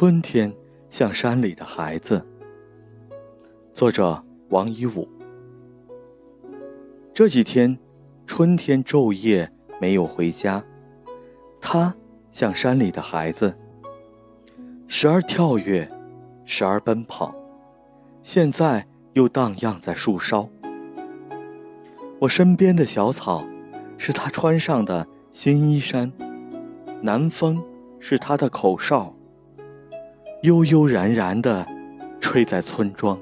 [0.00, 0.50] 春天
[0.88, 2.24] 像山里的孩子。
[3.74, 5.06] 作者王一武。
[7.12, 7.78] 这几天，
[8.26, 10.64] 春天昼夜没有回家，
[11.60, 11.94] 他
[12.32, 13.54] 像山里的孩子，
[14.88, 15.86] 时而跳跃，
[16.46, 17.34] 时而奔跑，
[18.22, 20.48] 现在又荡漾在树梢。
[22.20, 23.44] 我身边的小草，
[23.98, 26.10] 是他穿上的新衣衫；
[27.02, 27.62] 南风
[27.98, 29.14] 是他的口哨。
[30.42, 31.66] 悠悠然然地
[32.18, 33.18] 吹在村庄。